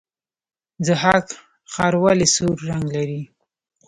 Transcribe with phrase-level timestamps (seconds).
[0.85, 1.27] ضحاک
[1.71, 3.21] ښار ولې سور رنګ لري؟